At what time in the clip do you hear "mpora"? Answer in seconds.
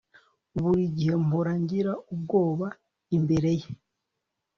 1.27-1.51